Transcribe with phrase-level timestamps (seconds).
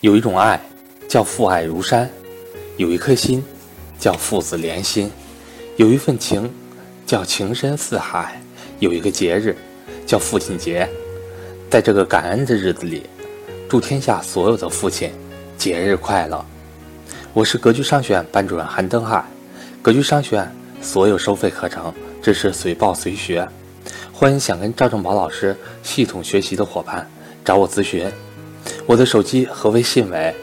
[0.00, 0.58] 有一种爱，
[1.06, 2.06] 叫父爱如山；
[2.78, 3.44] 有一颗心，
[3.98, 5.10] 叫父子连心；
[5.76, 6.50] 有一份情，
[7.04, 8.40] 叫情深似海；
[8.78, 9.54] 有一个节日，
[10.06, 10.88] 叫父亲节。
[11.68, 13.02] 在这个感恩的日子里，
[13.68, 15.12] 祝天下所有的父亲
[15.58, 16.42] 节日快乐！
[17.34, 19.22] 我是格局商学院班主任韩登海。
[19.82, 21.92] 格局商学院所有收费课程
[22.22, 23.46] 支持随报随学，
[24.14, 27.06] 欢迎想跟赵正宝老师系统学习的伙伴
[27.44, 28.10] 找我咨询。
[28.90, 30.34] 我的手机和微信为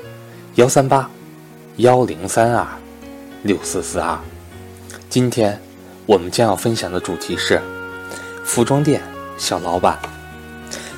[0.55, 1.11] 幺三八
[1.75, 2.65] 幺零三二
[3.43, 4.17] 六四四二。
[5.09, 5.61] 今天
[6.05, 7.61] 我们将要分享的主题是
[8.45, 9.01] 服装店
[9.37, 9.99] 小老板。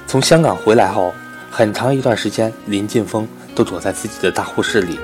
[0.05, 1.11] 从香港回来后，
[1.49, 4.99] 很长一段时间，林晋峰都躲在自己的大护室里。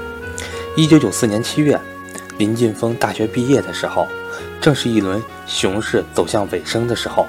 [0.77, 1.81] 一九九四年七月，
[2.37, 4.07] 林晋峰大学毕业的时候，
[4.61, 7.25] 正是一轮熊市走向尾声的时候。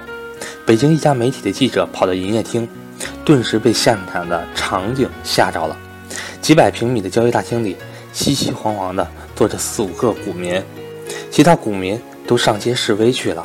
[0.66, 2.68] 北京一家媒体的记者跑到营业厅。
[3.26, 5.76] 顿时被现场的场景吓着了。
[6.40, 7.76] 几百平米的交易大厅里，
[8.12, 10.62] 熙熙攘攘的坐着四五个股民，
[11.28, 13.44] 其他股民都上街示威去了。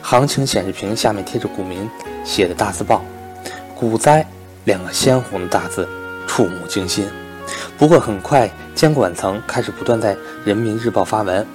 [0.00, 1.86] 行情显示屏下面贴着股民
[2.24, 3.04] 写的大字报
[3.76, 4.26] ，“股灾”
[4.64, 5.86] 两个鲜红的大字，
[6.26, 7.06] 触目惊心。
[7.76, 10.14] 不过很快，监管层开始不断在
[10.46, 11.46] 《人民日报》发文，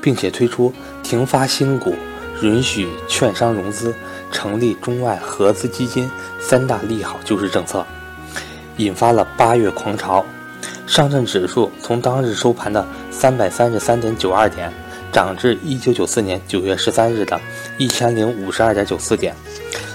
[0.00, 0.72] 并且推出
[1.02, 1.94] 停发新股、
[2.40, 3.94] 允许券商融资。
[4.30, 7.84] 成立中外合资基金三大利好救市政策，
[8.76, 10.24] 引发了八月狂潮。
[10.86, 14.72] 上证指数从当日收盘的三百三十三点九二点，
[15.12, 17.40] 涨至一九九四年九月十三日的
[17.78, 19.34] 一千零五十二点九四点，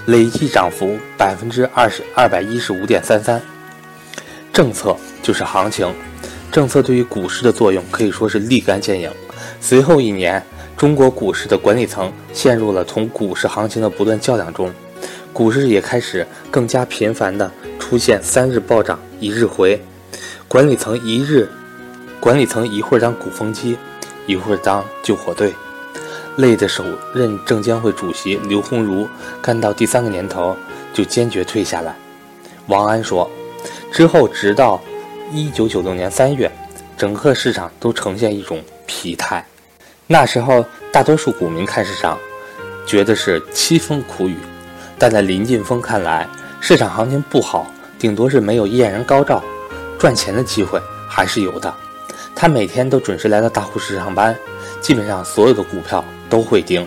[0.06, 3.40] 累计涨幅百分之二十二百一十五点三三。
[4.52, 5.92] 政策就是行情，
[6.50, 9.10] 政策对于股市的作用可以说是立竿见影。
[9.60, 10.42] 随后一年。
[10.76, 14.70] 中国股市的管理层陷入了同股市行情的不断较量中，
[15.32, 19.82] 股市也开始更加频繁地出现三日暴涨一日回，
[20.46, 21.48] 管理层一日，
[22.20, 23.78] 管理层一会儿当鼓风机，
[24.26, 25.54] 一会儿当救火队，
[26.36, 29.08] 累的首任证监会主席刘鸿儒
[29.40, 30.54] 干到第三个年头
[30.92, 31.96] 就坚决退下来。
[32.66, 33.30] 王安说，
[33.90, 34.78] 之后直到
[35.32, 36.52] 一九九六年三月，
[36.98, 39.42] 整个市场都呈现一种疲态。
[40.08, 42.16] 那时候，大多数股民看市场，
[42.86, 44.36] 觉得是凄风苦雨；
[44.96, 46.28] 但在林晋峰看来，
[46.60, 47.66] 市场行情不好，
[47.98, 49.42] 顶多是没有艳阳高照，
[49.98, 51.74] 赚钱的机会还是有的。
[52.36, 54.36] 他每天都准时来到大户室上班，
[54.80, 56.86] 基本上所有的股票都会盯。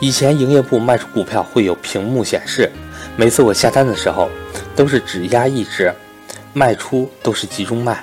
[0.00, 2.72] 以前营业部卖出股票会有屏幕显示，
[3.16, 4.30] 每次我下单的时候，
[4.74, 5.92] 都是只压一只，
[6.54, 8.02] 卖出都是集中卖，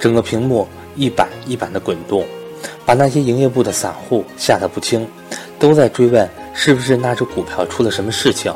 [0.00, 2.26] 整个屏幕一板一板的滚动。
[2.86, 5.06] 把那些营业部的散户吓得不轻，
[5.58, 8.52] 都在追问是不是那只股票出了什么事情。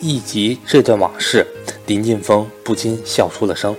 [0.00, 1.46] 一及这段往事，
[1.86, 3.74] 林晋峰不禁笑出了声。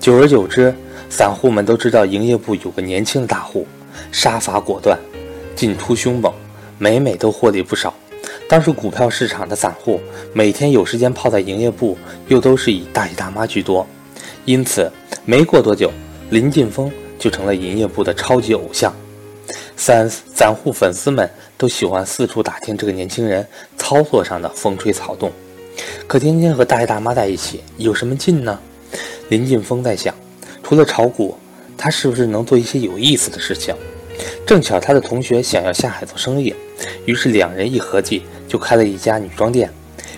[0.00, 0.74] 久而久之，
[1.08, 3.66] 散户们都知道营业部有个年轻的大户，
[4.10, 4.98] 杀伐果断，
[5.54, 6.32] 进出凶猛，
[6.78, 7.94] 每每都获利不少。
[8.48, 10.00] 当时股票市场的散户
[10.34, 11.96] 每天有时间泡在营业部，
[12.28, 13.86] 又都是以大爷大妈居多，
[14.44, 14.90] 因此
[15.24, 15.90] 没过多久，
[16.30, 16.90] 林晋峰。
[17.22, 18.92] 就成了营业部的超级偶像，
[19.76, 23.46] 三散户粉丝们都喜欢四处打听这个年轻人
[23.76, 25.30] 操作上的风吹草动。
[26.08, 28.58] 可天天和大爷大妈在一起有什么劲呢？
[29.28, 30.12] 林晋峰在想，
[30.64, 31.38] 除了炒股，
[31.78, 33.72] 他是不是能做一些有意思的事情？
[34.44, 36.52] 正巧他的同学想要下海做生意，
[37.04, 39.70] 于是两人一合计，就开了一家女装店，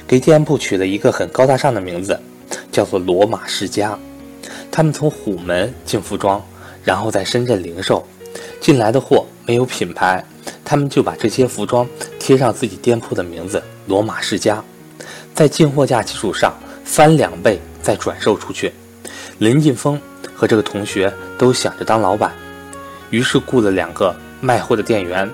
[0.08, 2.18] 给店铺取了一个很高大上的名字，
[2.72, 3.98] 叫做罗马世家。
[4.72, 6.42] 他们从虎门进服装。
[6.84, 8.06] 然后在深圳零售
[8.60, 10.24] 进来的货没有品牌，
[10.64, 11.86] 他们就把这些服装
[12.18, 14.62] 贴上自己店铺的名字“罗马世家”，
[15.34, 16.52] 在进货价基础上
[16.84, 18.72] 翻两倍再转售出去。
[19.38, 20.00] 林晋峰
[20.34, 22.32] 和这个同学都想着当老板，
[23.10, 25.28] 于是雇了两个卖货的店员，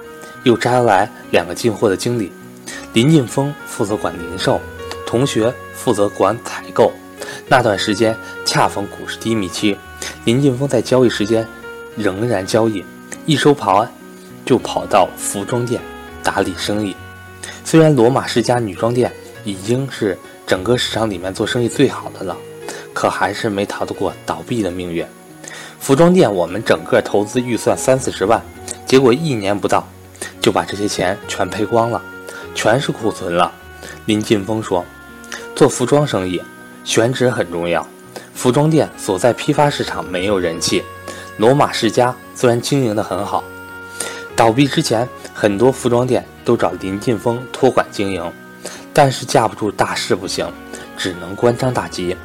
[0.45, 2.33] 又招来两个进货的经理。
[2.93, 4.61] 林晋峰负责管零售，
[5.07, 6.93] 同学负责管采购。
[7.47, 9.77] 那段时间恰逢股市低迷期。
[10.25, 11.47] 林晋峰在交易时间
[11.97, 12.85] 仍然交易，
[13.25, 13.91] 一收盘
[14.45, 15.81] 就跑到服装店
[16.23, 16.95] 打理生意。
[17.65, 19.11] 虽然罗马世家女装店
[19.45, 22.37] 已经是整个市场里面做生意最好的了，
[22.93, 25.07] 可还是没逃得过倒闭的命运。
[25.79, 28.43] 服装店我们整个投资预算三四十万，
[28.85, 29.89] 结果一年不到
[30.41, 32.03] 就把这些钱全赔光了，
[32.55, 33.51] 全是库存了。
[34.05, 34.85] 林晋峰说
[35.57, 36.43] ：“做服装生意，
[36.85, 37.87] 选址很重要。”
[38.35, 40.83] 服装店所在批发市场没有人气，
[41.37, 43.45] 罗马世家虽然经营得很好，
[44.35, 48.33] 倒闭之前很多服装店都找林晋峰托管经营，
[48.93, 50.51] 但是架不住大势不行，
[50.97, 52.17] 只能关张大吉。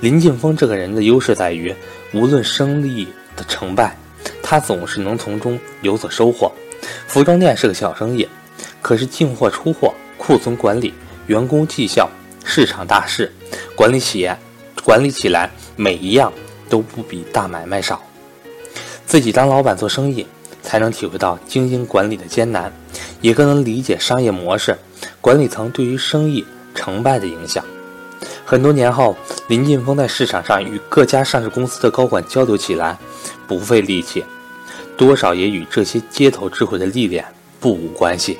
[0.00, 1.74] 林晋峰这个人的优势在于，
[2.12, 3.96] 无论生意的成败，
[4.42, 6.50] 他总是能从中有所收获。
[7.06, 8.26] 服装店是个小生意，
[8.80, 10.92] 可是进货、出货、库存管理、
[11.26, 12.10] 员工绩效、
[12.44, 13.32] 市场大势，
[13.76, 14.36] 管理企业
[14.84, 16.32] 管理起来每一样
[16.68, 18.02] 都不比大买卖少。
[19.06, 20.26] 自己当老板做生意，
[20.62, 22.72] 才能体会到经营管理的艰难，
[23.20, 24.78] 也更能理解商业模式、
[25.20, 26.44] 管理层对于生意
[26.74, 27.64] 成败的影响。
[28.44, 29.16] 很多年后，
[29.48, 32.98] 林晋峰在市场上与各家上市公司的高管交流起来，
[33.46, 34.24] 不费力气，
[34.96, 37.24] 多少也与这些街头智慧的历练
[37.60, 38.38] 不无关系。